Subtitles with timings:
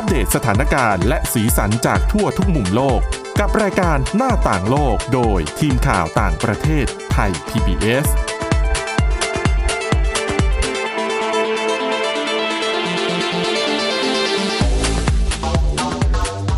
[0.00, 3.00] อัปเดตสถานการณ์และสีสันจากทั่วทุกมุมโลก
[3.40, 8.06] กับรายการหน้าต่างโลกโดยทีมข่าวต่างประเทศไทย PBS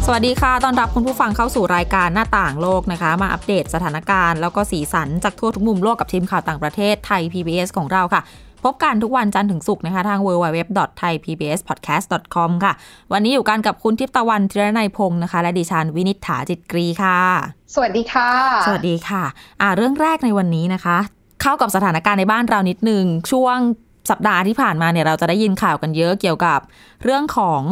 [0.06, 8.22] สวัสดีค่ะ ตอนรับคุณผู้ฟังเข้าสู่รายการหน้าต่างโลกนะคะ มาอัปเดตสถานการณ์แล้วก็สีสันจากทั่วทุกมุมโลกกับทีมข่าวต่างประเทศไทย PBS ของเราค่ะ
[8.64, 12.72] พบกันทุกวันจันทร์ถึงศุกร์นะคะ ทาง www.thaipbspodcast.com ค่ะ
[13.12, 17.18] วันนี้อยู่กันกับคุณทิพย์ตะวันธีรนัยพงศ์นะคะ และดิฉันวินิษฐาจิตกรีค่ะ
[17.74, 18.28] สวัสดีค่ะ
[18.66, 19.22] สวัสดีค่ะ
[19.60, 20.98] อ่าเรื่องแรกในวันนี้นะคะ
[21.42, 23.58] เข้ากับสถานการณ์ในบ้านเรานิดนึงช่วง
[24.10, 26.60] สัปดาห์ที่ผ่านมาเนี่ยเราจะได้ยินข่าวกันเยอะเกี่ยวกับ
[27.04, 27.62] เรื่องของ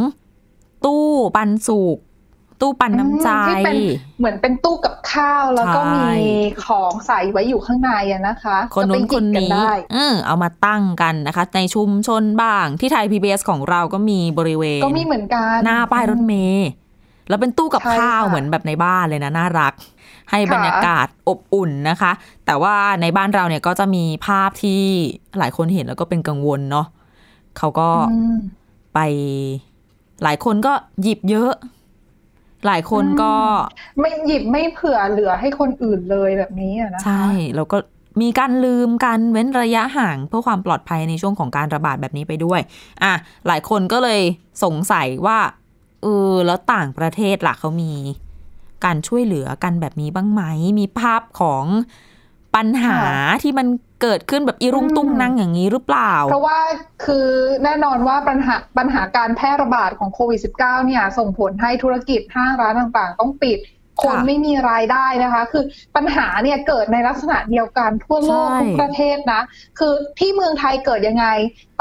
[0.84, 1.98] ตู้ปันสุก
[2.60, 3.77] ตู้ปันน้ำใจที่เป็น
[4.19, 6.06] เหมือนเป็นตู้กับข้าวแล้วก็ใช่มี
[6.64, 16.69] ของใส่ไว้อยู่ข้างในอะนะคะ คนนู้นก็ไปหคยิบนกันี้ได้เออเอามาตั้งกันนะคะ ในชุมชนบ้างที่ไทย PBS ของเราก็มีบริเวณ ก็มีเหมือนกันหน้าป้ายรถเมล์
[17.28, 19.72] แล้วเป็นตู้กับใช่ข้าวค่ะเหมือนแบบในบ้านเลยนะน่ารัก
[20.31, 22.12] ให้ค่ะบรรยากาศอบอุ่นนะคะ
[22.47, 24.83] แต่ว่าในบ้านเราเนี่ยก็จะมีภาพที่
[25.38, 26.86] หลายคนเห็นแล้วก็เป็นกังวลเนาะ
[27.58, 28.36] เขาก็อืม
[28.94, 28.98] ไป
[30.22, 30.72] หลายคนก็
[31.03, 31.53] หยิบเยอะ
[32.66, 33.33] หลายคนก็
[34.00, 37.78] ไม่หยิบไม่เผื่อเหลือให้คนอื่นเลยแบบนี้อะนะคะใช่แล้วก็
[38.22, 42.61] มีการลืมการเว้นระยะห่างเพื่อความปลอดภัยในช่วงของการระบาดแบบนี้ไปด้วย
[43.03, 43.12] อะ
[43.47, 44.20] หลายคนก็เลย
[44.64, 45.38] สงสัยว่า
[46.03, 47.92] เออแล้วต่างประเทศล่ะเขามี
[48.84, 50.42] การช่วยเหลือกันแบบนี้บ้างไหม
[50.78, 51.64] มีภาพของ
[52.55, 52.98] ปัญหา
[53.42, 53.66] ที่มัน
[54.03, 56.59] เกิดขึ้นแบบอีรุงตุ้งนังอย่างนี้หรือเปล่า เพราะว่า
[57.05, 57.29] คือ
[57.65, 63.59] แน่นอนว่าปัญหาปัญหาการแพร่ระบาดของโควิด -19 เนี่ยส่งผลให้ธุรกิจห้างร้านต่างๆ ต้องปิด
[64.03, 65.65] คนค่ะไม่มีรายได้นะคะ คือ
[65.97, 69.43] ปัญหาเนี่ยเกิดในลักษณะเดียวกันทั่วโลกใช่ทุกประเทศนะ
[69.78, 71.27] คือที่เมืองไทยเกิดยังไง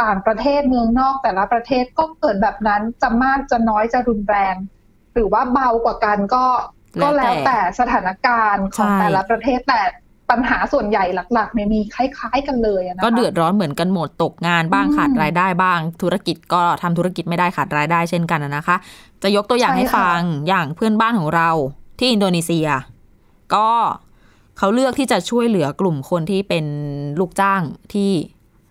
[0.03, 4.55] ต่างประเทศเมืองนอกแต่ละประเทศก็เกิดแบบนั้นจะมากจะน้อยจะรุนแรง
[5.13, 6.45] หรือว่าเบากว่ากันก็
[7.03, 9.81] ก็แล้แล้ววแต่แต่สถานการณ์ของใช่แต่ละประเทศแต่
[10.31, 18.75] ปัญหาส่วนใหญ่หลักๆเนี่ยมีคล้าย ๆ กันเลยอะนะคะก็เดือดร้อนเหมือนกันหมดตกงานบ้างอืมขาดรายได้บ้าง ธุรกิจก็ทำธุรกิจไม่ได้ขาดรายได้เช่นกันนะนะคะ
[19.23, 21.49] จะยกตัวอย่างใช่ให้ค่ะฟังอย่างเพื่อนบ้านของเรา
[21.99, 22.67] ที่อินโดนีเซีย
[23.55, 23.69] ก็
[24.57, 26.65] เขาเลือกที่จะช่วยเหลือกลุ่มคนที่เป็น
[27.19, 27.61] ลูกจ้าง
[27.93, 28.11] ที่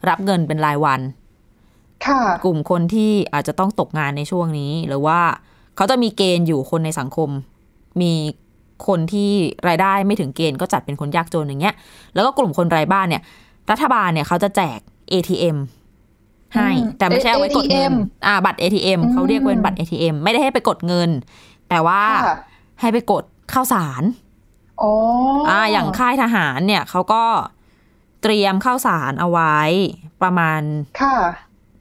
[0.09, 1.01] รับเงินเป็นรายวัน
[2.07, 5.21] ค่ะกลุ่มคนที่อาจจะต้องตกงานในช่วงนี้ หรือว่า
[5.77, 7.31] เขาจะมีเกณฑ์อยู่คนในสังคม
[8.01, 8.13] มี
[8.87, 9.31] คนที่
[9.69, 11.75] รายได้ไม่ถึงเกณฑ์ก็จัดเป็นคนยากจนอย่างเงี้ย
[12.15, 13.23] แล้วก็กลุ่มคนไร้บ้านเนี่ย
[13.71, 14.79] รัฐบาลเนี่ยเขาจะแจก
[15.13, 15.57] ATM
[16.55, 17.95] ให้อืมแต่ไม่ใช่เอาไว้กดเงิน ATM
[18.27, 21.11] อ่าบัตร ATM อืมเขาเรียกว่าเป็นบัตร ATM ไม่ได้ให้ไปกดเงิน
[21.69, 22.37] แต่ว่าค่ะ
[22.81, 24.03] ให้ไปกดข้าวสาร
[24.83, 24.93] อ๋อ
[25.49, 27.23] อ่อ่าอย่างค่ายทหารเนี่ยเขาก็
[28.23, 29.57] เตรียมข้าวสารเอาไว้
[30.23, 30.61] ประมาณ
[31.03, 31.17] ค่ะ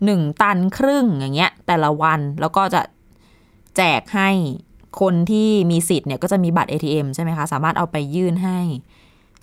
[0.05, 2.81] หนึ่งตันครึ่งอย่างเงี้ย แต่ละวันแล้วก็จะ
[3.77, 4.29] แจกให้
[5.01, 8.59] คนที่มีสิทธิ์เนี่ยก็จะมีบัตร ATM ใช่ไหมคะ สามารถเอาไปยื่นให้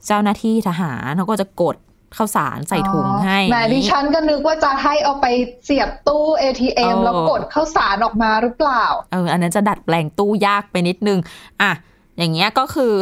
[0.07, 1.77] เจ้าหน้าที่ทหารเขาก็จะกด
[2.17, 5.27] ข้าวสารใส่ถุงให้แหมดิฉันก็นึกว่าจะให้เอาไป
[5.65, 11.19] เสียบตู้ ATM เออแล้วกดข้าวสารออกมาหรือเปล่า เออ อันนั้นจะดัดแปลงตู้ยากไปนิดนึง
[11.63, 11.73] อะ
[12.19, 12.95] อย่างเงี้ยก็คือ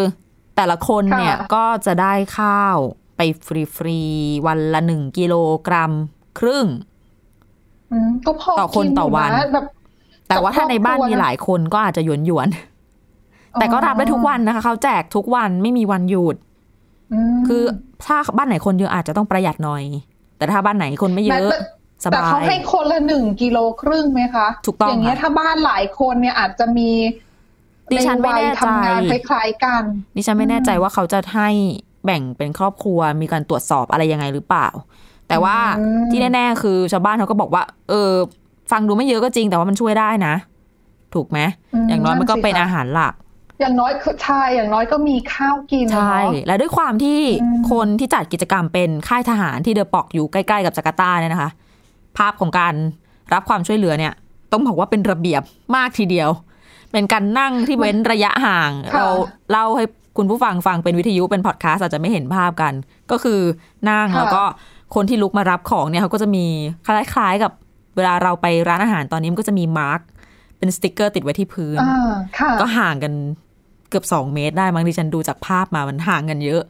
[0.57, 2.77] แต่ละคนเนี่ยค่ะก็จะได้ข้าว
[3.17, 3.21] ไป
[3.77, 5.35] ฟรีๆ วันละหนึ่งกิโล
[5.67, 5.93] กรัม
[6.39, 6.67] ครึ่ง
[7.93, 9.67] อืมก็พอต่อคนกิต่อวันยู่ะแบบ
[10.29, 16.37] แต่ว่าถ้าในบ้านครอบครัวมีหลายคนก็อาจจะหยวนหยวนๆแต่ก็รับได้ทุกวันนะคะ เขาแจกทุกวันไม่มีวันหยุด
[17.37, 17.63] มคือ
[18.07, 19.83] ถ้าบ้านไหนคนเยอะอาจจะต้องประหยัดหน่อย
[20.37, 21.59] แต่ถ้าบ้านไหนคนไม่เยอะแต่
[22.05, 26.91] สแต่บาเขายให้คนละหนึ่งกิโลครึ่งไหมคะถูกต้องอย่างเงี้ยค่ะถ้าบ้านหลายคนเนี่ยอาจจะมี
[27.93, 29.83] ดิฉันไม่แน่ใจวัยทำงานคล้ายๆกัน
[30.17, 31.49] ดิฉันไม่แน่ใจว่าเขาจะให้
[32.05, 34.69] แบ่งเป็นครอบครัวมีการตรวจสอบอะไรยังไงหรือเปล่า
[35.29, 38.13] แต่ว่าอืมที่แน่ ๆ คือชาวบ้านเขาก็บอกว่า เออ
[38.73, 40.35] ฟังดูไม่เยอะก็จริงแต่ว่ามันช่วยได้นะ
[41.15, 41.39] ถูกไหม
[41.89, 43.15] อย่างน้อยมันก็เป็นอาหารหลัก
[43.61, 51.51] อย่างน้อยคือใช่อย่างน้อยก็มีข้าวกินใช่อะเนาะและด้วยความที่อืมคนที่จัดกิจกรรมเป็นค่ายทหารที่เดอะปอกอยู่ใกล้ๆกับจาการ์ตาเนี่ยนะคะ
[52.17, 52.75] ภาพของการ
[53.33, 54.13] รับความช่วยเหลือเนี่ย
[54.53, 55.43] ต้องบอกว่าเป็นระเบียบ
[55.77, 56.31] มากทีเดียว
[56.93, 59.07] เป็นการนั่งที่เว้นระยะห่างค่ะเรา
[59.51, 59.85] เล่าให้
[60.17, 62.73] คุณผู้ฟังฟังเป็นวิทยุเป็นพอดแคสต์อาจจะไม่เห็นภาพกัน
[63.11, 63.41] ก็คือ
[63.91, 64.43] นั่งแล้วก็
[64.95, 66.47] คนที่ลุกมารับของเนี่ยเขาก็จะมี
[66.87, 67.53] คล้ายๆกับ
[67.97, 70.01] เวลาเราไปร้านอาหารตอนนี้มันก็จะมี mark
[70.59, 73.13] เป็นสติกเกอร์ติดไว้ที่พื้นอ่าค่ะก็ห่างกัน
[73.89, 76.63] เกือบสองเมตรได้มั้งดิฉันดูจากภาพมามันห่างกันเยอะ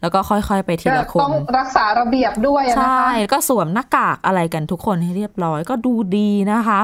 [0.00, 6.80] แล้วก็ค่อยๆไปทีละคนต้องรักษาระเบียบด้วยอะนะใช่คะแล้วก็สวมหน้ากากอะไรกันทุกคนให้เรียบร้อยก็ดูดีนะคะ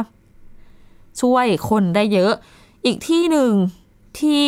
[1.21, 2.33] ช่วยคนได้เยอะ
[2.87, 3.53] อีกที่หนึ่ง
[4.21, 4.47] ที่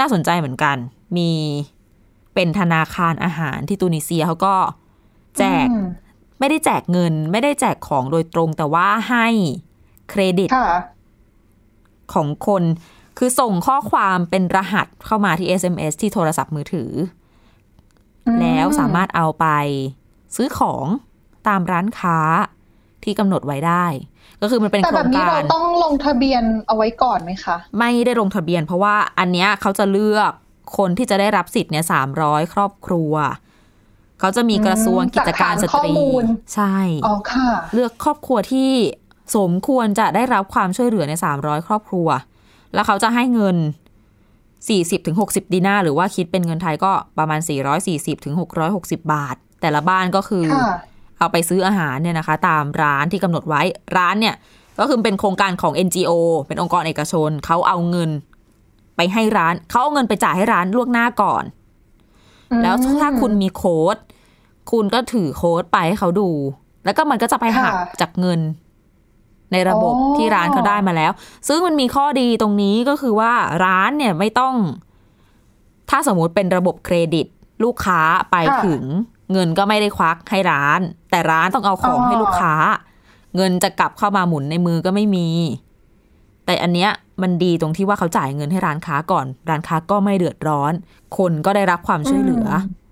[0.00, 0.76] น่าสนใจเหมือนกัน
[1.16, 1.30] มี
[2.34, 4.54] เป็นธนาคารอาหารที่ตูนิเซียเขาก็
[5.38, 5.86] แจกอืม
[6.38, 9.26] ไม่ได้แจกเงิน ไม่ได้แจกของโดยตรงแต่ว่าให้
[10.10, 10.70] เครดิตค่ะ
[12.14, 12.62] ของคน
[13.18, 16.90] คือส่งข้อความเป็นรหัสเข้ามาที่ SMS ที่โทรศัพท์มือถือ
[18.26, 19.46] อืมแล้วสามารถเอาไป
[20.36, 20.86] ซื้อของ
[21.48, 22.18] ตามร้านค้า
[23.04, 23.86] ที่กำหนดไว้ได้
[24.40, 30.32] ก็คือมันเป็นแต่โครแบบงนี้กาเรารต้องลงทะเบียนเอาไว้ก่อนไหมคะ ไม่ได้ลงทะเบียน เพราะว่าอันเนี้ยเขาจะเลือก
[30.78, 33.12] คนที่จะได้รับสิทธิ์เนี่ยสามร้อยครอบครัว
[34.24, 36.24] เขาจะมีกระทรวงอืมกิจการสจากฐานข้อตรีมูล
[36.54, 36.76] ใช่
[37.06, 38.70] อ๋อค่ะ เลือกครอบครัวที่
[39.36, 42.08] สมควรจะได้รับความช่วยเหลือในสามร้อยครอบครัว
[42.74, 43.56] แล้วเขาจะให้เงิน
[44.68, 50.74] สี่สิบถึงหกสิบดีนาร์หรือว่าคิดเป็นเงินไทยก็ประมาณสี่ร้อยสี่สิบถึงหกร้อยหกสิบาท แต่ละบ้านก็คือค่ะ
[51.18, 53.62] เอาไปซื้ออาหารเนี่ยนะคะ ตามร้านที่กำหนดไว้
[53.96, 54.34] ร้านเนี่ย
[54.78, 56.12] ก็คือเป็นโครงการของ NGO
[56.46, 58.10] เป็นองค์กรเอกชน เขาเอาเงิน
[58.96, 61.44] ไปให้ร้าน เขาเอาเงินไปจ่ายให้ร้านล่วงหน้าก่อน
[62.62, 63.96] แล้วถ้าคุณมีโค้ด
[64.70, 66.28] คุณก็ถือโค้ดไปให้เขาดู
[66.84, 68.40] แล้วก็มันก็จะไปหักค่ะจากเงิน
[69.52, 71.12] ในระบบอ๋อที่ร้านเขาได้มาแล้ว
[71.48, 73.32] ซึ่งมันมีข้อดีตรงนี้ก็คือว่า
[73.64, 74.54] ร้านเนี่ยไม่ต้อง
[75.90, 77.26] ถ้าสมมุติเป็นระบบเครดิต
[77.64, 78.00] ลูกค้า
[78.30, 78.82] ไปถึง
[79.32, 82.54] เงินก็ไม่ได้ควักให้ร้าน แต่ร้านต้องเอาของให้ลูกค้า
[83.36, 85.28] เงินจะกลับเข้ามาหมุนในมือก็ไม่มี
[86.46, 86.90] แต่อันเนี้ย
[87.22, 90.72] มันดีตรงที่ว่าเขาจ่ายเงินให้ร้านค้าก่อน ร้านค้าก็ไม่เดือดร้อน
[91.18, 92.83] คนก็ได้รับความช่วยเหลืออืม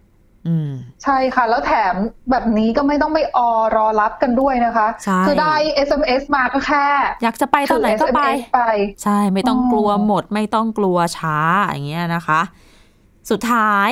[1.05, 1.95] ใช่ค่ะ แล้วแถม
[2.31, 5.55] แบบนี้ก็ไม่ต้องไปออรอรับกันด้วยนะคะใช่คือได้
[5.89, 6.87] SMS มาก็แค่
[7.23, 8.61] อยากจะไปตอนไหนก็ไปถือ SMS ไป
[9.03, 12.41] ใช่ไม่ต้องอ๋อกลัวหมด ไม่ต้องกลัวช้าอย่างเงี้ยนะคะ
[13.31, 13.91] สุดท้าย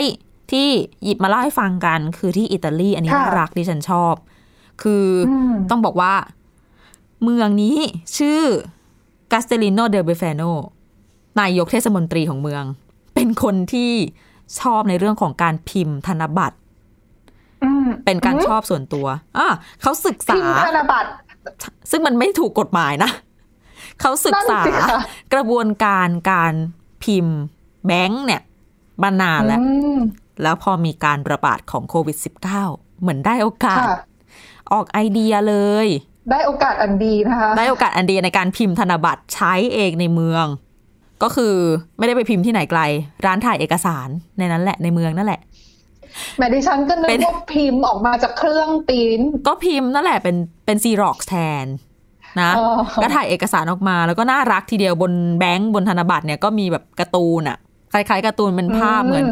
[0.51, 0.69] ที่
[1.05, 4.15] หยิบมาเล่าให้ฟังกัน คือที่อิตาลีอันนี้ค่ะน่ารักดิฉันชอบ
[4.83, 6.15] คืออมต้องบอกว่า
[7.25, 7.79] เมืองนี้
[8.19, 8.41] ชื่อ
[9.33, 10.43] กาสเตลิโนเดลเบเฟโน
[11.41, 12.65] นายกเทศมนตรีของเมือง
[13.15, 13.93] เป็นคนที่
[14.59, 16.57] ชอบในเรื่องของการพิมพ์ธนบัตร
[17.65, 19.07] อืมเป็นการชอบส่วนตัว
[19.39, 19.49] อะ
[19.83, 21.09] เขาศึกษาพิมพ์ธนบัตร
[21.91, 23.11] ซึ่งมันไม่ถูกกฎหมายนะ
[24.01, 25.01] เขาศึกษานั่นสิคะ
[25.35, 26.55] กระบวนการการ
[27.05, 27.39] พิมพ์
[27.87, 28.43] แบงค์เนี่ย
[29.03, 29.67] มานานแล้วอื
[29.97, 29.99] ม
[30.43, 32.17] แล้วพอมีการระบาดของโควิด
[32.59, 33.99] -19 เหมือนได้โอกาสค่ะ
[34.73, 35.89] ออกไอเดียเลย
[36.31, 40.47] ได้โอกาสอันดีนะคะ ได้โอกาสอันดีในการพิมพ์ธนบัตรใช้เองในเมือง
[41.23, 41.55] ก็คือ
[41.99, 42.81] ไม่ได้ไปพิมพ์ที่ไหนไกล
[43.27, 44.09] ร้านถ่ายเอกสาร
[44.39, 45.41] ในนั้นแหละในเมืองนั่นแหละ
[46.39, 50.37] แม้ดิฉันก็นึเป็กนว่าพิมพ์ออกมาจากเครื่องปริ้นก็พิมพ์นั่นแหละเป็น
[50.67, 51.35] เป็นซีร็อกแท
[51.65, 51.67] น
[52.41, 52.67] นะอ๋อ
[53.03, 57.59] ก็ถ่ายเอกสารออกมา แล้วก็น่ารักทีเดียวบนแบงค์บนธนบัตรเนี่ยก็มีแบบการ์ตูนอะ
[57.93, 59.27] คล้ายๆการ์ตูนเป็นภาพเหมือน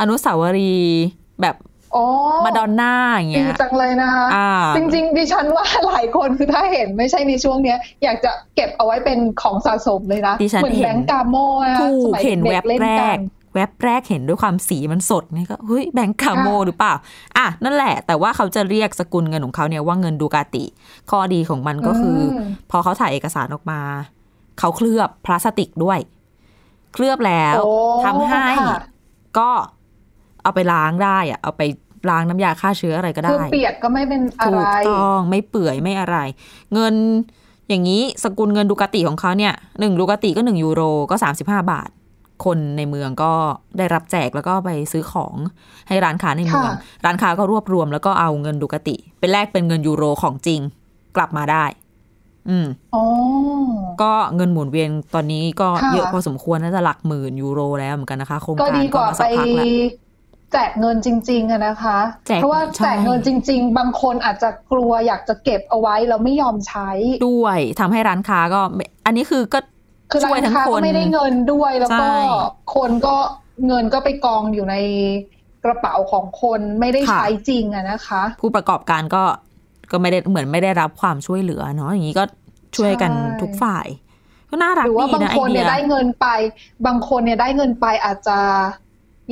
[0.00, 1.02] อนุสาวรีย์
[1.40, 1.67] แบบอ๋อ
[2.44, 11.36] มาดอนน่าอย่างดีเงี้ยจังเลยนะคะอ่าจริงๆดิฉันว่าหลายคนคือถ้าเห็นไม่ใช่ในช่วงเนี้ย อยากจะเก็บเอาไว้เป็นของสะสมเลยนะดิฉันเหมือนเห็นแบงก์กาโม
[11.70, 13.20] นะถูสกมัยเห็นเด็แวกบๆเล่นแรกักน
[13.54, 16.94] แวบแรกเห็นด้วยความสีมันสดนี่ก็เฮ้ยแบงค์คาโมค่ะหรือเปล่า
[17.36, 20.64] อะ นั่นแหละ แต่ว่าเขาจะเรียกสกุลเงินของเขาเนี่ยว่าเงินดูกาติ
[21.10, 23.80] ข้อดีของมันก็คืออมพอเขาถ่ายเอกสารออกมา
[24.58, 25.98] เขาเคลือบพลาสติกด้วย
[26.94, 27.72] เคลือบแล้วโอ้
[28.04, 28.78] ทำให้ค่ะ
[29.38, 29.50] ก็
[30.48, 31.62] เอาไปล้างได้อะเอาไป
[32.10, 36.16] ล้างน้ำยาฆ่าเชื้ออะไรก็คือได้เปียกก็ไม่เป็นอะถูไรกต้องไม่เปื่อยไม่อะไร
[36.74, 36.94] เงิน
[37.68, 41.88] อย่างนี้สกุลเงินดูกาติของเขาเนี่ยหนึ่งดูกาติก็หนึ่งยูโรก็สามสิบห้าบาท
[42.44, 43.32] คนในเมืองก็
[43.78, 45.34] ได้รับแจกแล้วก็ไปซื้อของ
[45.88, 50.60] ให้ร้านค้าในเมืองค่ะร้านค้าก็รวบรวมแล้วก็เอาเงินดูกาติเป็นแลกเป็นเงินยูโรของจริง
[51.16, 51.64] กลับมาได้
[52.48, 53.04] อืมอ๋อ
[54.02, 59.66] ก็เงินหมุนเวียนตอนนี้ก็ค่ะเยอะพอสมควรน่าจะหลักหมื่นยูโรแล้วเหมือนกันนะคะโครงก็การดีกก็ว่ามาสัไปกพักแล้ว
[60.52, 66.90] แจกเงินจริงๆอะนะคะแจกเพราะว่าใช่แจกเงินจริง ๆ บางคนอาจจะกลัวอยากจะเก็บเอาไว้แล้วไม่ยอมใช้
[67.28, 69.58] ด้วยทำให้ร้านค้าก็ไม่อันนี้คือก็
[70.10, 72.16] คือช่วยร้านทั้งค้าคก็นไม่ได้เงินด้วยแล้วก็ใช่
[72.76, 73.16] คนก็
[73.66, 74.76] เงินก็ไปกองอยู่ใน
[75.64, 79.24] กระเป๋าของคนไม่ได้ใช้จริงอะนะคะ ผู้ประกอบการก็
[79.90, 82.24] ก็ไม่ได้เหมือนไม่ได้รับความช่วยเหลือเนาะอย่างนี้ก็
[82.76, 83.86] ช่วยกันใช่ทุกฝ่าย
[84.50, 86.26] ก็น่ารักหรือว่าดีบางนะไอคนเดีเนี่ยยได้เงินไป
[86.86, 88.38] บางคนเนี่ยได้เงินไปอาจจะ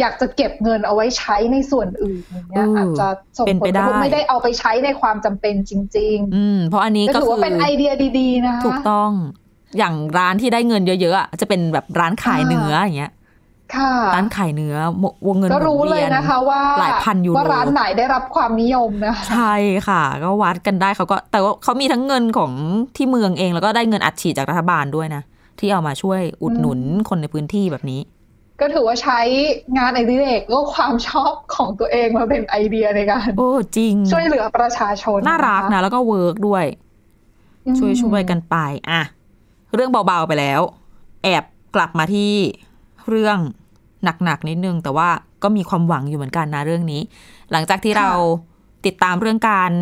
[0.01, 9.11] อยากจะเก็บเงินเอาไว้ใช้ในส่วนอื่นอย่างเงี้ยเออออาจจะส่งเป็นผไปลกระทบได้ไม่ได้เอาไปใช้ในความจำเป็นจริงอืมเพราะอันนี้ๆก็ก็ถือคือว่าเป็นไอเดียดีๆนะคะถูกต้อง
[9.79, 13.13] อย่างร้านที่ได้เงินเยอะๆอะจะเป็นแบบร้านขายเนื้ออย่างเงี้ย
[13.77, 14.77] ค่ะร้านขายเนื้อ
[15.27, 19.55] วงเงินก็หมุนเวียนเลยนะคะรู้ว่าหลายพันยูโรว่าร้านไหนได้รับความนิยมนะคะใช่
[19.89, 22.53] ค่ะ ก็วัดกันได้เขาก็แต่ว่าเขามีทั้งเงินของ
[22.97, 25.23] ที่เมืองเองแล้วก็ได้เงินอัดฉีดจากรัฐบาลด้วยนะ
[25.59, 28.01] ที่เอามาช่วยอุดหนุนคนในพื้นที่แบบนี้
[28.61, 29.21] ก็ถือว่าใช้
[29.77, 36.65] งานอดิเรกก็ความชอบของตัวเองมาเป็นไอเดียในการโอ้จริง ช่วยเหลือประชาชน น่ารักค่ะนะแล้วก็ work ด้วย
[37.67, 38.57] อืมช่วยช่วยกันไป
[38.91, 39.03] อะ
[39.75, 40.61] เรื่องเบาๆไปแล้ว
[41.23, 41.45] แอบ
[41.75, 42.33] กลับมาที่
[43.09, 43.39] เรื่อง
[44.25, 45.09] หนักๆนิดนึง แต่ว่า
[45.43, 47.01] ก็มีความหวังอยู่เหมือนกันนะเรื่องนี้
[47.53, 48.11] หลังจากที่เรา
[48.87, 49.73] ติดตามเรื่องการ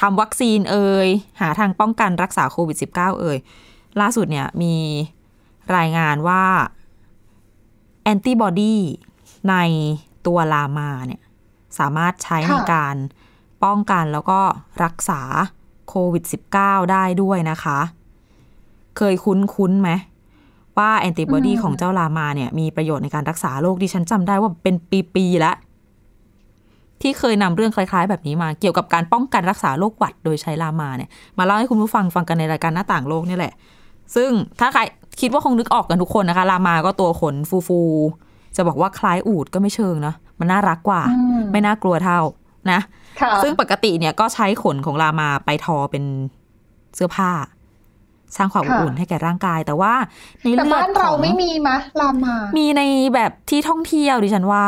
[0.00, 1.08] ทำวัคซีนเอ่ย
[1.40, 3.38] หาทางป้องกันรักษาโควิด -19 เอ่ย
[4.00, 4.74] ล่าสุดเนี่ยมี
[5.76, 6.42] รายงานว่า
[8.06, 8.76] แอนติบอดี
[9.50, 9.54] ใน
[10.26, 11.22] ตัวลามาเนี่ย
[11.78, 12.96] สามารถใช้ในการ
[13.64, 14.40] ป้องกันแล้วก็
[14.84, 15.20] รักษา
[15.88, 16.24] โควิด
[16.56, 17.78] -19 ได้ด้วยนะคะ
[18.96, 19.90] เคยคุ้นคุ้นไหม
[20.78, 24.74] ว่าแอนติบอดีของเจ้าลามาเนี่ยมีประโยชน์ในการรักษาโรคดิฉันจำได้ว่าเป็น
[25.14, 25.56] ปี ๆ แล้ว
[27.00, 33.54] ที่เคยนำเรื่องคล้าย ๆ แบบนี้มาเกี่ยวกับการป้องกันรักษาโรคหวัดโดยใช้ลามาเนี่ยมาเล่าให้คุณผู้ฟังฟังกันในรายการหน้าต่างโลกนี่แหละ
[34.14, 34.82] ซึ่งถ้าใคร
[35.20, 37.34] คิดว่าคงนึกออกกันทุกคนนะคะลามาก็ตัวขน
[37.68, 41.02] ฟูๆจะบอกว่าคล้ายอูดก็ไม่เชิงนะมันน่ารักกว่า
[41.52, 42.20] ไม่น่ากลัวเท่า
[42.70, 42.80] นะ
[43.42, 46.04] ซึ่งปกติเนี่ยก็ใช้ขนของลามาไปทอเป็น
[46.94, 47.30] เสื้อผ้า
[48.36, 49.92] สร้างความอบอุ่นให้แก่ร่างกาย แต่ว่า
[50.42, 52.82] ในเลือดของบ้านเราไม่มีมะลามา มีใน
[53.14, 54.64] แบบที่ท่องเที่ยวดิฉันว่า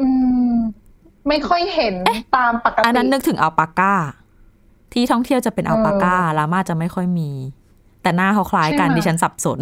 [0.00, 0.06] อื
[0.50, 0.54] ม
[1.28, 1.94] ไม่ค่อยเห็น
[2.36, 3.94] ตามปกติอันนั้นนึกถึงอัลปาก้า
[4.92, 7.30] ที่ท่องเที่ยวจะเป็นอัลปาก้าลามาจะไม่ค่อยมี
[8.08, 9.58] แต่หน้าเขาคล้ายกันดิฉันสับสน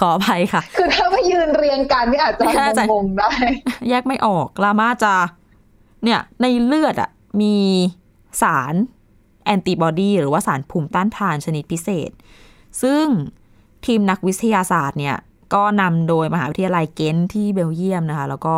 [0.00, 2.44] ขออภัยค่ะ คือถ้าไปยืนเรียงกันนี่อาจจะ
[2.92, 3.30] งงได้
[3.88, 5.14] แยกไม่ออกลามาจะ
[6.04, 7.10] เนี่ย ในเลือดอะ
[7.40, 7.54] มี
[8.42, 8.74] สาร
[9.44, 12.10] แอนติบอดีหรือว่าสารภูมิต้านทานชนิดพิเศษ
[12.82, 13.06] ซึ่ง
[13.86, 15.16] ทีมนักวิทยาศาสตร์เนี่ย
[15.54, 18.56] ก็นำโดยมหาวิทยาลัยเกนที่เบลเยียมนะคะ แล้วก็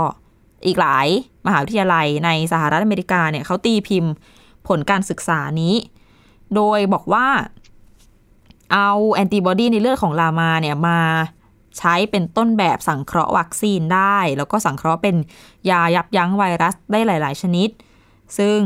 [0.67, 1.07] อีกหลาย
[1.47, 4.13] มหาวิทยาลัยในสหรัฐอเมริกาเนี่ยเขาตีพิมพ์
[4.69, 5.75] ผลการศึกษานี้
[6.55, 7.27] โดยบอกว่า
[8.75, 11.01] เอาแอนติบอดีในเลือดของลามาเนี่ยมา
[11.79, 15.17] ใช้เป็นต้นแบบสังเคราะห์วัคซีนได้ แล้วก็สังเคราะห์เป็น
[15.71, 17.69] ยายับยั้งไวรัสได้หลาย ๆ ชนิด
[18.39, 18.61] ซึ่ง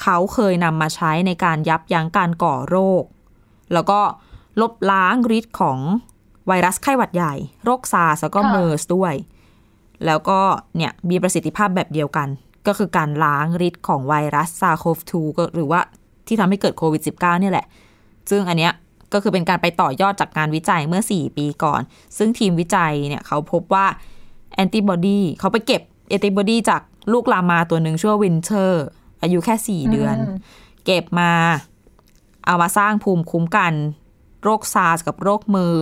[0.00, 3.04] เขาเคยนำมาใช้ในการยับยั้งการก่อโรค
[3.72, 4.00] แล้วก็
[4.60, 5.78] ลบล้างฤทธิ์ของ
[6.48, 7.34] ไวรัสไข้หวัดใหญ่
[7.64, 9.14] โรคซาร์สแล้วก็เมอร์สด้วย
[10.06, 10.40] แล้วก็
[10.76, 12.28] เนี่ยมีประสิทธิภาพแบบเดียวกัน
[12.66, 15.80] ก็คือการล้างฤทธิ์ของไวรัส SARS-CoV-2 ก็หรือว่า
[16.26, 17.66] ที่ทำให้เกิดโควิด -19 เนี่ยแหละ
[18.30, 18.72] ซึ่งอันเนี้ย
[19.12, 21.80] ก็คือเป็นการไปต่อยอดจากการวิจัยเมื่อ 4 ปีก่อน
[22.18, 23.86] ซึ่งทีมวิจัยเนี่ยเขาพบว่า
[24.54, 26.82] แอนติบอดีเขาไปเก็บแอนติบอดีจาก
[27.12, 28.84] ลูกลามาตัวหนึ่งชื่อวินเทอร์
[29.22, 30.16] อายุแค่ 4 เดือน
[30.84, 31.32] เก็บมา
[32.46, 33.72] เอามาสร้างภูมิคุ้มกัน
[34.42, 35.74] โรคซาร์สกับโรคเมอร์ส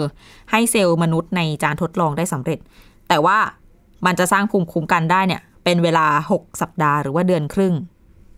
[0.51, 2.59] ให้เซลล์มนุษย์ในจานทดลองได้สำเร็จ
[3.09, 3.39] แต่ว่า
[4.07, 7.75] มันจะสร้างภูมิคุ้มกันได้เนี่ย เป็นเวลาหกสัปดาห์หรือว่าเดือนครึ่ง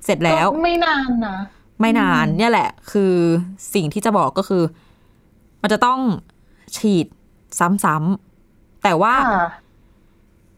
[0.04, 1.36] เสร็จแล้วไม่นานนะ
[1.80, 3.14] ไม่นานเนี่ยแหละ คือ
[3.74, 4.62] สิ่งที่จะบอกก็คือ
[5.62, 6.00] มันจะต้อง
[6.76, 7.06] ฉีด
[7.84, 9.14] ซ้ำๆแต่ว่า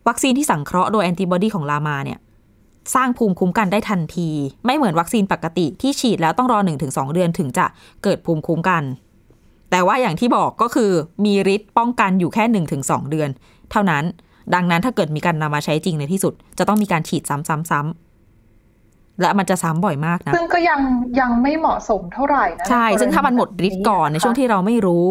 [0.08, 2.18] วัคซีนที่สังเคราะห์โดยแอนติบอดีของลามาเนี่ย
[2.94, 4.28] สร้างภูมิคุ้มกันได้ทันที
[4.66, 7.66] ไม่เหมือนวัคซีนปกติที่ฉีดแล้วต้องรอหนึ่งถึงสองเดือนถึงจะ
[8.02, 8.82] เกิดภูมิคุ้มกัน
[9.70, 10.90] แต่ว่าอย่างที่บอกก็คือ
[11.24, 13.28] มีฤทธิ์ป้องกันอยู่แค่หนึ่งถึงสองเดือน
[13.70, 14.04] เท่านั้น
[14.54, 18.01] ดังนั้นถ้าเกิดมีการนำมาใช้จริงในที่สุด จะต้องมีการฉีดซ้ำๆ
[19.20, 20.80] และมันจะซ้ำบ่อยมากนะ ซึ่งก็ยัง
[21.20, 25.10] ยังไม่เหมาะสมเท่าไหร่นะ ใช่ ซึ่งถ้ามันหมดฤทธิ์ก่อนในช่วงที่เราไม่รู้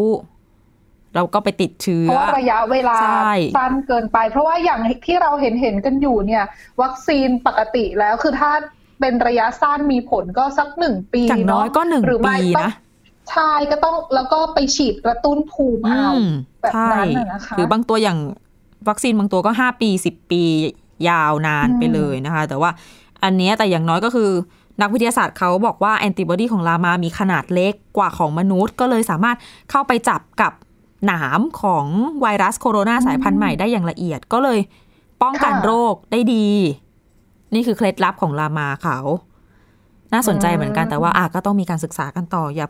[1.16, 2.98] เราก็ไปติดเชื้อ เพราะระยะเวลา
[3.58, 6.44] สั้นเกินไป เพราะว่าอย่างที่เราเห็นเห็นกันอยู่เนี่ย
[6.82, 8.52] วัคซีนปกติแล้วคือถ้า
[9.00, 12.72] เป็นระยะสั้นมีผลก็สักหนึ่งปีอย่างน้อยก็หนึ่งปีนะ
[13.32, 16.12] ใช่ก็ต้องแล้วก็ไปฉีดกระตุ้นภูมิเอา
[16.62, 18.18] แบบนั้นนะคะหรือบางตัวอย่าง
[18.90, 20.44] วัคซีนบางตัวก็ห้าปีสิบปี
[21.10, 22.70] ยาวนานไปเลยนะคะ แต่ว่า
[23.24, 24.30] อันนี้แต่อย่างน้อยก็คือ
[24.82, 29.38] นักวิทยาศาสตร์เขาบอกว่าแอนติบอดีของลามามีขนาดเล็กกว่าของมนุษย์ ก็เลยสามารถ
[29.70, 30.52] เข้าไปจับกับ
[31.06, 31.86] หนามของ
[32.22, 34.60] ไวรัสโคโรนาสายพันธุ์ใหม่ได้อย่างละเอียดก็เลย
[35.22, 36.48] ป้องกันโรคได้ดี
[37.54, 38.98] นี่คือเคล็ดลับของลามาเขา
[40.14, 42.68] น่าสนใจเหมือนกันแต่ว่าอาก็ต้องมีการศึกษากันต่ออย่า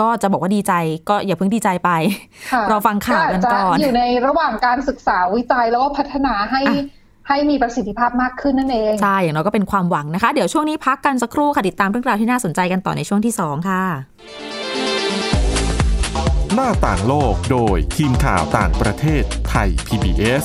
[0.06, 0.72] ็จะบอกว่าดีใจ
[1.08, 1.90] ก็อย่าเพิ่งดีใจไป
[2.70, 6.62] เราฟังข่าวกันก่อนอยู่ในระหว่างการศึกษาวิจัยแล้วก็พัฒนาให้
[7.28, 13.82] ให้มีประสิทธิภาพมากขึ้นนั่นเอง ใช่ อย่างน้อยก็เป็นความหวังนะคะ เดี๋ยวช่วงนี้พักกันสักครู่ค่ะ ติดตามเรื่องราวที่น่าสนใจกันต่อในช่วงที่ 2 ค่ะ
[16.54, 20.44] หน้าต่างโลกโดยทีมข่าวต่างประเทศไทย PBS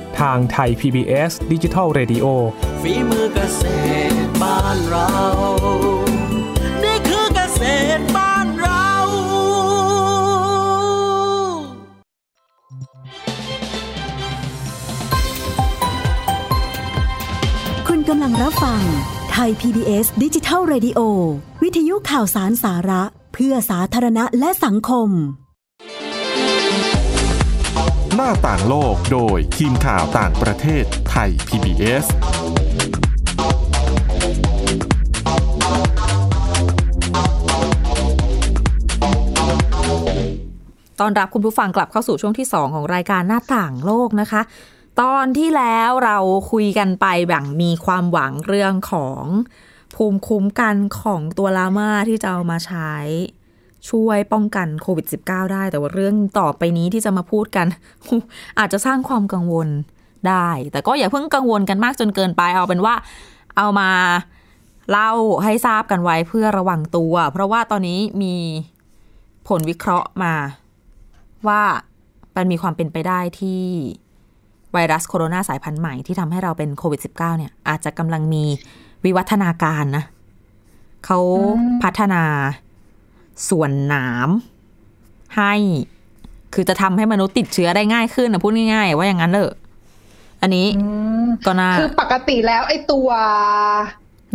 [0.19, 2.25] ทางไทย PBS ดิจิทัล Radio
[2.81, 3.63] ฝีมือเกษ
[4.11, 5.09] ตรบ้านเรา
[6.83, 7.61] นี่คือเกษ
[7.97, 8.87] ตรบ้านเรา
[17.87, 18.81] คุณกำลังรับฟัง
[19.31, 20.99] ไทย PBS ดิจิทัล Radio
[21.63, 23.03] วิทยุข่าวสารสาระ
[23.33, 25.09] เพื่อสาธารณะและสังคม
[28.17, 32.05] หน้าต่างโลกโดยทีมข่าวต่างประเทศไทย PBS
[40.99, 44.41] ตอนรับคุณผู้ฟังกลับเข้าสู่ช่วงที่ 2 ของรายการหน้าต่างโลกนะคะ
[45.01, 46.17] ตอนที่แล้วเรา
[46.51, 49.23] คุยกันไปแบบมีความหวังเรื่องของ
[49.95, 52.93] ภูมิคุ้มกันของตัวลาม่าที่จะเอามาใช้
[53.89, 57.67] ช่วยป้องกันโควิด -19 ได้ แต่ว่าเรื่องต่อไปนี้ที่จะมาพูดกัน
[58.59, 59.67] อาจจะสร้างความกังวล
[60.27, 62.95] ได้ แต่ก็อย่าเพิ่งกังวลกันมากจนเกินไปเอาเป็นว่า
[63.57, 63.89] เอามา
[64.91, 65.11] เล่า
[65.43, 68.35] ให้ทราบกันไว้เพื่อระวังตัว เพราะว่าตอนนี้มี
[69.47, 70.33] ผลวิเคราะห์มา
[71.47, 71.61] ว่า
[72.35, 73.63] มันมีความเป็นไปได้ที่
[74.73, 78.43] ไวรัสโคโรนาสายพันธุ์ใหม่ที่ทำให้เราเป็นโควิด -19 เนี่ย อาจจะกำลังมี
[79.05, 80.03] วิวัฒนาการนะ
[81.05, 81.19] เขา
[81.83, 82.23] พัฒนา
[83.49, 84.29] ส่วนหนาม
[85.37, 85.53] ให้
[86.53, 89.51] คือจะทำให้มนุษย์ติดเชื้อได้ง่ายขึ้นนะพูดง่าย ๆ ว่าอย่างนั้นเลย
[90.41, 90.67] อันนี้
[91.45, 93.09] ก็น่าคือปกติแล้วไอ้ตัว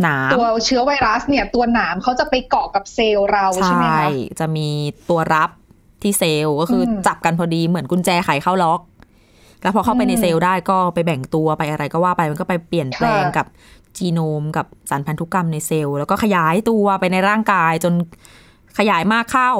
[0.01, 4.07] หนามตัวเชื้อไวรัสเนี่ย ตัวหนามเขาจะไปเกาะกับเซลล์เราใช่ไหมคะ
[4.39, 4.67] จะมี
[5.09, 5.49] ตัวรับ
[6.01, 8.81] ที่เซลล์ก็คืออมจับกันพอดีเหมือนกุญแจไขเข้าล็อก
[9.61, 13.45] แล้วพอเข้าไปในเซลล์ได้ก็ไปแบ่งตัวไปอะไรก็ว่าไปมันก็ไปเปลี่ยนแปลงค่ะกับ
[13.97, 17.93] จีโนมกับสารพันธุกรรมในเซลล์แล้วก็ขยายตัวไปในร่างกายจน
[18.77, 19.51] ขยายมากเข้า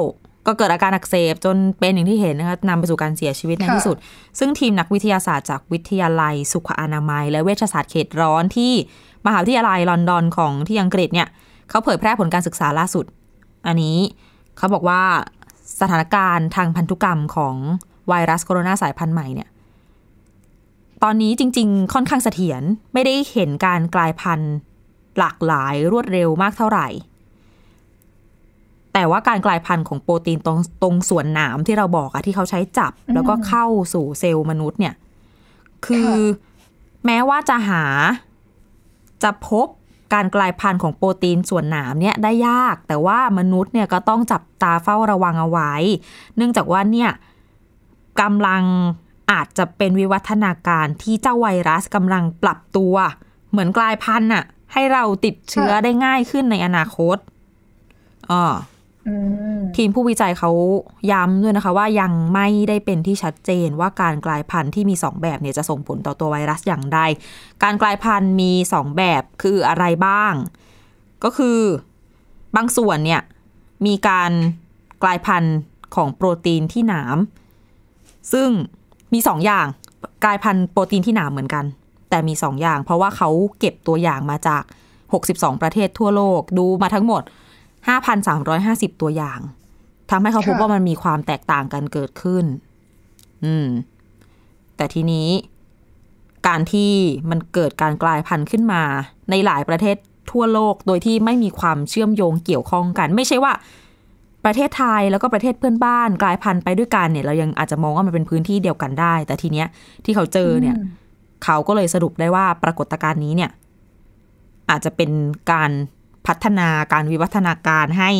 [0.46, 3.96] ก็เกิดอาการอักเสบจนเป็นอย่างที่เห็นนะคะนำไปสู่การเสียชีวิตในค่ะที่สุด
[4.38, 8.72] ซึ่งทีมนักวิทยาศาสตร์จากวิทยาลัย สุขอนามัย และเวชศาสตร์เขตร้อนที่
[9.26, 11.28] มหาวิทยาลัยลอนดอนของที่อังกฤษเนี่ย
[11.68, 13.04] เขาเผยแพร่ผลการศึกษาล่าสุด
[13.66, 13.98] อันนี้
[14.56, 15.02] เขาบอกว่า
[15.80, 17.54] สถานการณ์ทางพันธุกรรมของ
[18.08, 19.48] ไวรัสโคโรนาสายพันธุ์ใหม่เนี่ย
[21.02, 24.54] ตอนนี้จริง ๆ ค่อนข้างเสถียรไม่ได้เห็นการกลายพันธุ์
[25.18, 26.88] หลากหลายรวดเร็วมากเท่าไหร่
[28.98, 34.94] แต่ว่าการกลายพันธุ์ของโปรตีนตรงตรงส่วนหนามที่เราบอกอะที่เขาใช้จับ แล้วก็เข้าสู่เซลล์มนุษย์เนี่ย
[35.86, 36.12] คือ
[37.06, 37.84] แม้ว่าจะหา
[39.22, 39.66] จะพบ
[40.14, 45.72] การกลายพันธุ์ของโปรตีนส่วนหนามเนี่ยได้ยาก แต่ว่ามนุษย์เนี่ยก็ต้องจับตาเฝ้าระวังเอาไว้
[46.36, 47.10] เนื่องจากว่าเนี่ย
[48.20, 48.62] กำลัง
[49.30, 52.94] อาจจะเป็นวิวัฒนาการที่เจ้าไวรัสกำลังปรับตัว
[53.50, 57.16] เหมือนกลายพันธุ์น่ะให้เราติดเชื้อได้ง่ายขึ้นในอนาคต
[58.32, 58.77] อ่าอืม
[59.76, 60.50] ทีมผู้วิจัยเขา
[61.12, 67.00] ย้ำด้วยนะคะว่ายังไม่ได้เป็นที่ชัดเจนว่าการกลายพันธุ์ที่มี 2 แบบเนี่ยจะส่งผลต่อตัวไวรัสอย่างใด
[67.62, 70.34] การกลายพันธุ์มี 2 แบบคืออะไรบ้าง
[71.24, 71.58] ก็คือ
[72.56, 73.22] บางส่วนเนี่ย
[73.86, 74.30] มีการ
[75.02, 75.56] กลายพันธุ์
[75.94, 77.16] ของโปรตีนที่หนาม
[78.32, 78.48] ซึ่ง
[79.12, 79.66] มี2ออย่าง
[80.24, 81.64] กลายพันธุ์โปรตีนที่หนามเหมือนกัน
[82.10, 84.62] แต่มี2อย่าง เพราะว่าเขาเก็บตัวอย่างมาจาก
[85.14, 87.22] 62 ประเทศทั่วโลกดูมาทั้งหมด
[87.86, 89.40] 5,350 ตัวอย่าง
[90.10, 92.44] ทำให้เขาพบค่ะว่ามันมีความแตกต่างกันเกิดขึ้น
[93.44, 93.66] อืม
[94.76, 95.28] แต่ทีนี้
[96.46, 96.92] การที่
[97.30, 98.82] มันเกิดการกลายพันธุ์ขึ้นมา
[99.30, 99.96] ในหลายประเทศ
[100.30, 103.52] ทั่วโลกโดยที่ไม่มีความเชื่อมโยงเกี่ยวข้องกัน ไม่ใช่ว่า
[104.44, 109.66] ประเทศไทยแล้วก็ประเทศเพื่อนบ้าน กลายพันธุ์ไปด้วยกันเนี่ย เรายังอาจจะมองว่ามันเป็นพื้นที่เดียวกันได้ แต่ทีเนี้ย
[110.04, 110.76] ที่เขาเจอเนี่ย
[111.44, 113.50] เขาก็เลยสรุปได้ว่าปรากฏการณ์นี้เนี่ย
[114.70, 115.10] อาจจะเป็น
[115.52, 115.70] การ
[116.28, 118.10] พัฒนาการวิวัฒนาการให้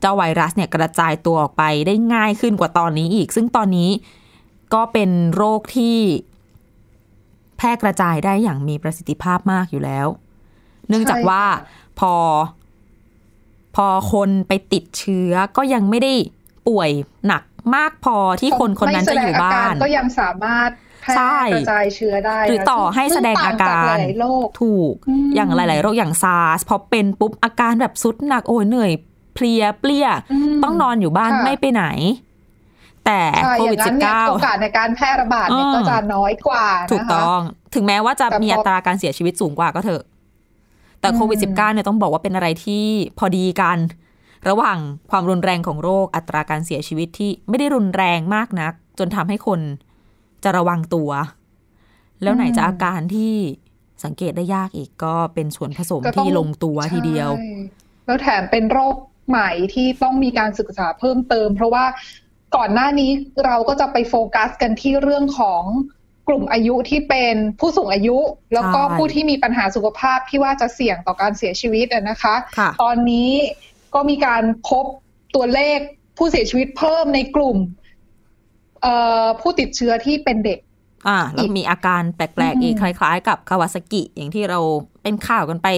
[0.00, 3.90] เจ้าไวรัสเนี่ยกระจายตัวออกไปได้ง่ายขึ้นกว่าตอนนี้อีก ซึ่งตอนนี้
[4.74, 5.96] ก็เป็นโรคที่
[7.56, 10.06] แพร่กระจายได้อย่างมีประสิทธิภาพมากอยู่แล้ว
[10.88, 11.44] เนื่องจากว่า
[12.00, 12.14] พอ
[13.76, 16.12] พอคนไปติดเชื้อก็ยังไม่ได้
[16.68, 16.90] ป่วย
[17.26, 17.42] หนัก
[17.76, 28.92] มากพอที่คนคนนั้นจะอยู่บ้านาาก็ยังสามารถ แพร่ใช่กระจายเชื้อได้นะหรือต่อให้แสดงอาการซึ่งต่งจหลายๆโรคถูกอืมอย่างหลาย ๆ โรคอย่างซาร์สพอเป็นปุ๊บอาการแบบสุดหนักโอ้ยเหนื่อย
[29.34, 31.84] เพลียเปลี้ยมต้องนอนอยู่บ้านค่ะไม่ไปไหน
[33.06, 37.40] แต่ใช่โคอวิดย่างนั้นเนี่ยโอ -19 กาสในการแพร่ระบาดเนี่ยอืมก็จะน้อยกว่านะคะถูกต้อง
[37.74, 40.02] ถึงแม้ว่าจะแต่พอมีอัตราการเสียชีวิตสูงกว่าก็เถอะ
[41.00, 42.84] แต่โควิดอืม -19 เนี่ยต้องบอกว่าเป็นอะไรที่
[43.18, 43.78] พอดีกัน
[44.48, 44.78] ระหว่าง
[45.10, 49.60] ความรุนแรงของโรคอัตราการเสียชีวิตที่ไม่ได้รุนแรงมากนัก จนทำให้คน
[50.44, 51.10] จะระวังตัว
[52.22, 53.32] แล้วไหนจะอาการที่
[54.04, 57.50] สังเกตได้ยากอีกก็เป็นส่วนผสมก็ต้องที่ลงตัวทีเดียวใช่
[58.06, 58.96] แล้วแถมเป็นโรค
[59.28, 61.84] ใหม่ที่ต้องมีการศึกษาเพิ่มเติม เพราะว่า
[62.56, 63.10] ก่อนหน้านี้
[63.44, 65.62] เราก็จะไปโฟกัสกันที่เรื่องของ
[66.28, 68.18] กลุ่มอายุที่เป็นผู้สูงอายุ
[68.54, 73.30] แล้วก็ใช่ผู้ที่มีปัญหาสุขภาพที่ว่าจะเสี่ยงต่อการเสียชีวิตอะนะคะค่ะตอนนี้
[73.94, 74.84] ก็มีการพบ
[75.34, 75.78] ตัวเลข
[76.18, 77.79] ผู้เสียชีวิตเพิ่มในกลุ่มเอ่อ
[79.40, 80.58] ผู้ติดเชื้อที่เป็นเด็ก
[81.08, 84.60] อ่าแล้วมีอาการแปลกๆอีกอืคมล้าย ๆ กับคาวาซากิ อย่างที่เรา
[85.02, 85.68] เป็นข่าวกันไป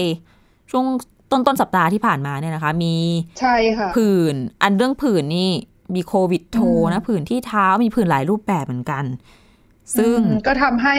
[0.71, 0.85] ช่วง
[1.31, 2.95] ต้นต้นๆสัปดาห์ที่ผ่านมาเนี่ยนะคะ มี
[3.39, 5.51] ใช่ค่ะผื่น อันเรื่องผื่นนี่
[5.95, 9.05] มีโควิดโทรอืมนะผื่นที่เท้ามีผื่นหลายรูปแบบเหมือนกัน
[9.97, 10.95] ซึ่งอืมก็ทำให้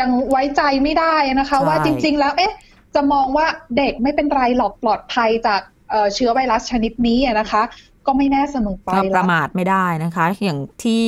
[0.00, 2.54] ยังไว้ใจไม่ได้นะคะใช่ว่าจริง ๆ แล้ว เอ๊ะ
[2.94, 7.62] จะมองว่าเด็กไม่เป็นไรหรอกปลอดภัยจากเอ่อเชื้อไวรัสชนิดนี้อะนะคะ
[8.10, 11.06] ก็ไม่แน่เสมอไปเราประละมาทไม่ได้นะคะ อย่างที่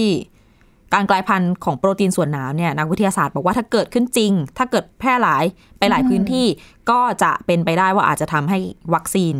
[0.94, 5.44] การกลายพันธุ์ของโปรตีนส่วนหนามเนี่ยนักวิทยาศาสตร์บอกว่าถ้าเกิดขึ้นจริง ถ้าเกิดแพร่หลาย
[5.78, 6.46] ไปหลายพื้นที่
[6.90, 8.58] ก็จะเป็นไปได้ว่าอาจจะทำให้
[8.94, 9.34] วัคซีน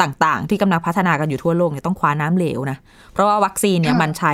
[0.00, 2.78] ต่างๆ ที่กำลังพัฒนากันอยู่ทั่วโลกเนี่ยต้องคว้าน้ำเหลวนะ
[3.12, 4.32] เพราะว่าวัคซีนเนี่ยมันใช้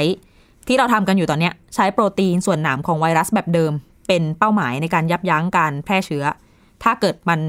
[0.69, 3.73] ที่เราทำกันอยู่ตอนเนี้ยใช้โปรตีนส่วนหนามของไวรัสแบบเดิม
[4.09, 6.25] เป็นเป้าหมายในการยับยั้งการแพร่เชื้อ
[6.83, 7.41] ถ้าเกิดมัน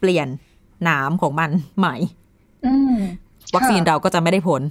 [0.00, 0.28] เปลี่ยน
[0.84, 1.96] หนามของมันใหม่
[2.66, 2.94] อืม
[3.54, 4.62] วัคซีนค่ะเราก็จะไม่ได้ผล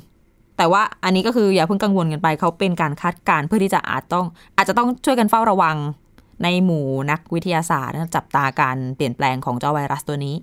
[0.58, 4.26] แต่ว่าอันนี้ก็คืออย่าเพิ่งกังวลกันไปเขาเป็นการคาดการณ์เพื่อที่จะอาจต้อง
[4.58, 5.78] อาจจะต้องช่วยกันเฝ้าระวัง
[6.44, 10.36] ในหมู่นักวิทยาศาสตร์นะจับตาการเปลี่ยนแปลงของเจ้าไวรัสตัวนี้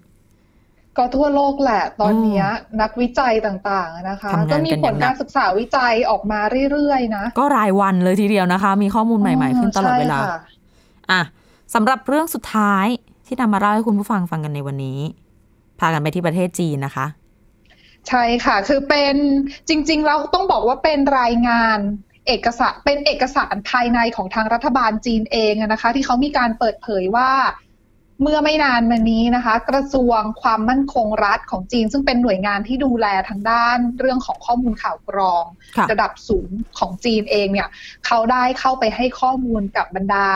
[0.96, 2.46] ก็ทั่วโลกแหละตอนเนี้ย
[2.80, 10.38] นักวิจัยต่างๆนะคะทำงานกันก็มีผลอย่างหนักการศึกษาวิจัยออกมาเรื่อยๆนะก็รายวันเลยทีเดียวนะคะ มีข้อมูลใหม่ ๆ ขึ้นตลอดเวลาใช่ค่ะ
[11.10, 11.20] อะ
[11.74, 12.86] สำหรับเรื่องสุดท้าย
[13.26, 14.98] ที่นำมาเล่าให้คุณผู้ฟังฟังกันในวันนี้
[15.80, 17.06] พากันไปที่ประเทศจีนนะคะ
[18.08, 19.16] ใช่ค่ะ คือเป็น
[19.68, 21.78] จริง ๆ เราต้องบอกว่าเป็นรายงาน
[22.26, 27.30] เอกสารเป็นเอกสารภายในของทางรัฐบาลจีนเองอะนะคะ ที่เขามีการเปิดเผยว่า
[28.22, 35.44] เมื่อไม่นานมานี้นะคะ กระทรวงความมั่นคงรัฐของจีน ซึ่งเป็นหน่วยงานที่ดูแลทางด้านเรื่องของข้อมูลข่าวกรอง
[35.76, 37.68] ค่ะระดับสูงของจีนเองเนี่ย
[38.06, 40.28] เขาได้เข้าไปให้ข้อมูลกับบรรดา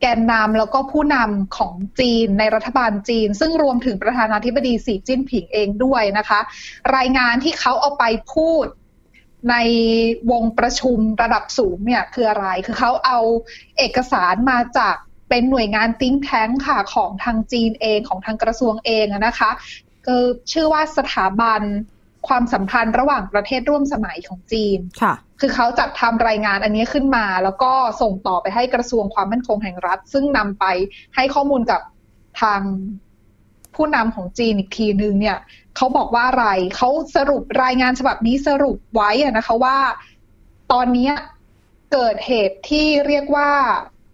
[0.00, 6.40] แกนนำแล้วก็ผู้นำของจีนในรัฐบาลจีน ซึ่งรวมถึงประธานาธิบดีสีจิ้นผิงเองด้วยนะคะ
[6.96, 8.04] รายงานที่เขาเอาไป
[8.34, 8.66] พูด
[9.50, 9.56] ใน
[10.30, 13.20] วงประชุมระดับสูงเนี่ยคืออะไร คือเขาเอา
[13.78, 14.96] เอกสารมาจาก
[15.28, 19.50] เป็นหน่วยงานติ้งแท้งค่ะของทางจีนเองของทางกระทรวงเองอะนะคะ
[20.06, 20.16] ก็
[20.52, 21.62] ชื่อว่าสถาบัน
[22.28, 25.14] ความสัมพันธ์ระหว่างประเทศร่วมสมัยของจีนค่ะ
[25.46, 30.64] คือเขาจัดทำรายงานอันนี้ขึ้นมา แล้วก็ส่งต่อไปให้กระทรวงความมั่นคงแห่งรัฐ ซึ่งนำไป
[31.14, 31.80] ให้ข้อมูลกับ
[32.42, 32.60] ทาง
[33.74, 35.38] ผู้นำของจีนอีกทีนึงเนี่ย
[35.76, 39.78] เขาบอกว่าอะไรเขาสรุปรายงานฉบับนี้สรุปไว้อะนะคะว่า
[40.72, 41.14] ตอนเนี้ย
[41.92, 43.50] เกิดเหตุที่เรียกว่า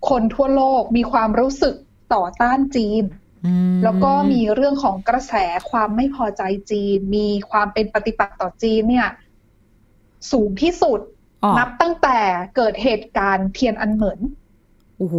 [0.09, 1.75] คนทั่วโลกมีความรู้สึก
[2.15, 3.05] ต่อต้านจีน
[3.47, 5.35] อืมแล้วก็มีเรื่องของกระแส
[5.71, 9.09] ความไม่พอใจจีน มีความเป็นปฏิปักษ์ต่อจีนเนี่ย
[10.33, 11.20] สูงที่สุดอ๋อ
[11.59, 12.19] นับตั้งแต่
[12.57, 14.21] เกิดเหตุการณ์เทียนอันเหมิน
[14.99, 15.17] โอ้โห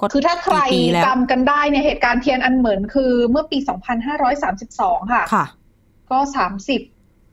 [0.00, 3.58] ก็คือถ้าใครกี่ปีแล้วจำกันได้เนี่ยเหตุการณ์เทียนอันเหมินคือเมื่อปี
[4.34, 5.44] 2532 ค่ะ ค่ะ
[6.10, 6.18] ก็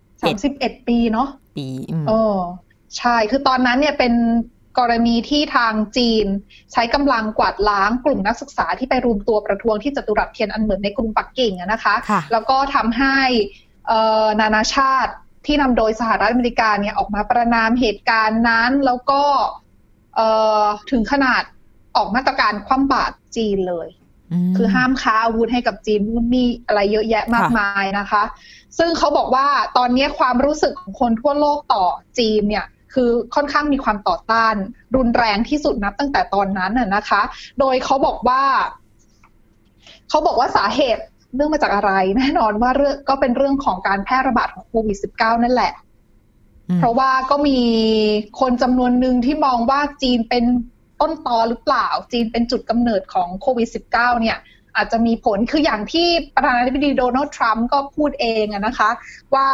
[0.02, 2.38] 30 31 ปีเนาะ ปีอืมเออ
[2.98, 4.14] ใช่ คือตอนนั้นเนี่ยเป็น
[4.80, 6.26] กรณีที่ทางจีน
[6.74, 13.18] ใช้กำลังกวาดล้างกลุ่มนักศึกษาที่ไปรวมตัวประท้วงที่จตุรัสเทียนอันเหมินในกรุงปักกิ่งอะนะคะค่ะแล้วก็ทำให้
[13.88, 15.14] เอ่อนานาชาติ
[15.46, 19.24] ที่นำโดยสหรัฐอเมริกาเนี่ยออกมาประนามเหตุการณ์นั้น แล้วก็
[20.16, 20.28] เอ่
[20.64, 21.44] อถึงขนาด
[21.96, 23.88] ออกมาตรการคว่ำบาตรจีนเลย
[24.50, 28.24] มคือห้ามค้าอาวุธให้กับจีนนู่นนี่อะไรเยอะแยะมากค่ะมายนะคะ
[28.78, 31.86] ซึ่งเขาบอกว่าตอนนี้ความรู้สึกของคนทั่วโลกต่อ
[32.20, 34.56] จีนเนี่ยคือค่อนข้างมีความต่อต้าน
[34.96, 37.22] รุนแรงที่สุดนับตั้งแต่ตอนนั้นน่ะนะคะ
[37.60, 38.44] โดยเขาบอกว่า
[40.10, 41.04] เขาบอกว่าสาเหตุ
[41.36, 45.74] เรื่องมาจากอะไร แน่นอนว่าเรื่องก็เป็นเรื่องของการแพร่ระบาดของโควิด -19 นั่นแหละ
[46.70, 47.60] อืมเพราะว่าก็มี
[48.40, 50.44] คนจำนวนหนึ่งที่มองว่าจีนเป็น
[51.02, 54.38] ต้นตอหรือเปล่า จีนเป็นจุดกำเนิดของโควิด -19 เนี่ย
[54.76, 58.90] อาจจะมีผลคืออย่างที่ประธานาธิบดีโดนัลด์ทรัมป์ก็พูดเองอะนะคะ
[59.36, 59.48] ว่า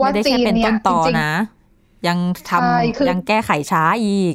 [0.00, 1.34] ว่าไม่ได้จีแค่นเป็นเนี่ต้ยนตอจริงๆนะ
[2.06, 4.34] ยังทใช่คือำยังแก้ไขช้าอีก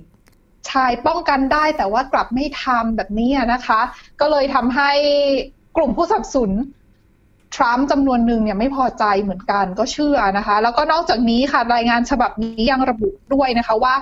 [0.70, 3.82] ชายป้องกันได้แต่ว่ากลับไม่ทำแบบนี้นะคะ
[4.20, 4.92] ก็เลยทำให้
[5.78, 6.52] กลุ่มผู้สนับสนุน
[7.56, 13.94] ทรัมป์จำนวนหนึ่งเนี่ยไม่พอใจเหมือนกันก็เชื่อนะคะ แล้วก็นอกจากนี้ค่ะรายงานฉบับนี้ยังระบุด้วยนะคะว่า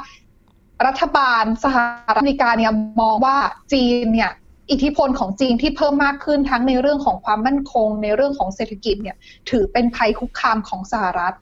[0.86, 1.76] รัฐบาลสห
[2.08, 3.38] รัฐอเมริกาเนี่ยมองว่า
[3.74, 4.32] จีนเนี่ย
[4.72, 9.18] อิทธิพลของจีนที่เพิ่มมากขึ้นทั้งในเรื่องของความมั่นคง ในเรื่องของเศรษฐกิจเนี่ย
[9.50, 11.34] ถือเป็นภัยคุกคามของสหรัฐ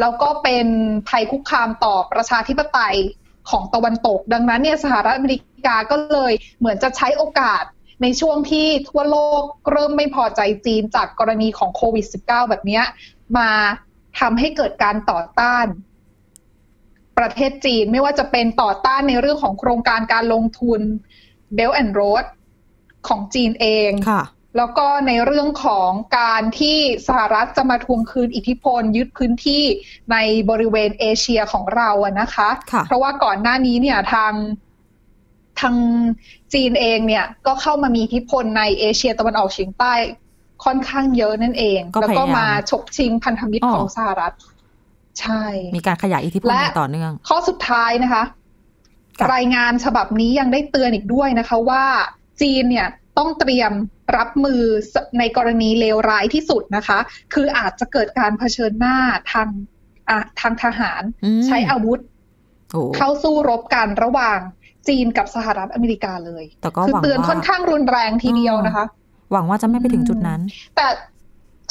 [0.00, 0.66] แล้วก็เป็น
[1.08, 2.96] ภัยคุกคามต่อประชาธิปไตย
[3.50, 7.64] ของตะวันตก ดังนั้นเนี่ยสหรัฐอเมริกาก็เลยเหมือนจะใช้โอกาส
[8.02, 12.84] ในช่วงที่ทั่วโลกเริ่มไม่พอใจจีนจากกรณีของโควิด -19 แบบเนี้ย
[13.38, 13.50] มา
[14.20, 15.66] ทำให้เกิดการต่อต้าน
[17.18, 20.80] ประเทศจีนไม่ว่าจะเป็นต่อต้านในเรื่องของโครงการการลงทุน
[21.56, 22.24] Belt and Road
[23.08, 24.22] ของจีนเองค่ะ
[24.56, 29.64] แล้วก็ในเรื่องของการที่สหรัฐจะมาทวงคืนอิทธิพล ยึดพื้นที่
[30.12, 30.16] ใน
[30.50, 34.32] บริเวณเอเชียของเราอะนะคะค่ะเพราะว่าก่อนหน้านี้เนี่ยทาง
[35.60, 35.76] ทาง
[36.54, 39.92] จีนเองเนี่ยก็เข้ามามีอิทธิพลในเอเชียตะวันออกเฉียงใต้
[40.64, 44.34] ค่อนข้างเยอะนั่นเองก็แล้วก็พยายามมาฉกชิงพันธมิตรอ๋อของสหรัฐ
[45.20, 45.44] ใช่
[45.76, 48.24] มีการขยายอิทธิพลและอย่างต่อเนื่อง ข้อสุดท้ายนะคะ
[49.18, 51.84] ค่ะรายงานฉบับนี้ยังได้เตือนอีกด้วยนะคะว่า
[52.42, 53.72] จีนเนี่ยต้องเตรียม
[54.16, 54.62] รับมือ
[55.18, 56.98] ในกรณีเลวร้ายที่สุดนะคะ
[57.34, 58.96] คืออาจจะเกิดการเผชิญหน้า
[59.32, 59.48] ทาง
[60.10, 62.00] อะทางทหารอืมใช้อาวุธ
[62.72, 64.40] โอ้เข้าสู้รบกันระหว่าง
[64.88, 68.84] จีนกับสหรัฐอเมริกาเลย แต่ก็คือหวังเตือนว่าค่อนข้างรุนแรงทีเดียวนะคะ
[69.32, 70.40] หวังว่าจะไม่ไปถึงจุดนั้น
[70.76, 70.86] แต่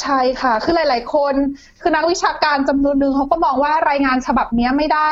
[0.01, 1.33] ใช่ค่ะ คือหลาย ๆ คน
[1.81, 5.09] คือนักวิชาการจำนวนหนึ่งเขาก็มองว่ารายงานฉบับเนี้ยไม่ได้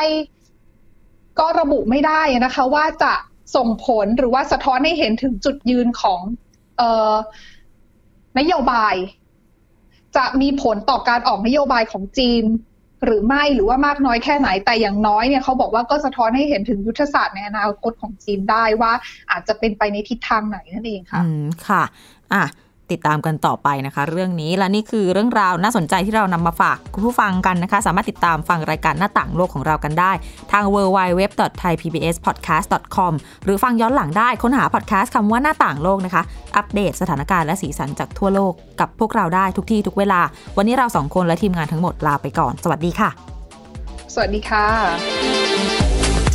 [1.38, 3.12] ก็ระบุไม่ได้นะคะ ว่าจะ
[3.56, 6.20] ส่งผลหรือว่าสะท้อนให้เห็นถึงจุดยืนของ
[6.78, 7.12] เอ่อ
[8.38, 8.94] นโยบาย
[10.16, 12.44] จะมีผลต่อการออกนโยบายของจีน
[13.04, 18.92] หรือไม่หรือว่ามากน้อยแค่ไหนแต่อย่างน้อยเนี่ยเขาบอกว่าก็สะท้อนให้เห็นถึงยุทธศาสตร์ในอนาคตของจีนได้ว่า
[19.30, 21.82] อาจจะเป็นไปในทิศทางไหนนั่นเองค่ะ อืมค่ะ
[22.32, 22.44] อะ
[22.92, 30.12] ติดตามกันต่อไปนะคะ เรื่องนี้และนี่คือเรื่องราวน่าสนใจที่เรานำมาฝากคุณผู้ฟังกันนะคะ สามารถติดตามฟังรายการหน้าต่างโลกของเรากันได้
[30.52, 33.12] ทาง www.thaipbspodcast.com
[33.44, 36.22] หรือฟังย้อนหลังได้ค้นหาพอดแคสต์คำว่าหน้าต่างโลกนะคะ
[36.56, 40.20] อัปเดตสถานการณ์และสีสันจากทั่วโลกกับพวกเราได้ทุกที่ทุกเวลา
[40.56, 43.10] วันนี้เราสองคนและทีมงานทั้งหมดลาไปก่อน สวัสดีค่ะ
[44.14, 44.66] สวัสดีค่ะ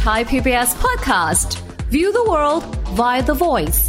[0.06, 1.50] Thai PBS podcast.
[1.96, 2.64] View the world
[3.00, 3.80] via the voice.